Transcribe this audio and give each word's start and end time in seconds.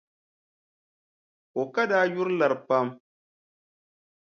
O 1.59 1.63
ka 1.73 1.83
daa 1.89 2.05
yuri 2.13 2.33
lari 2.39 2.57
pam. 2.67 2.87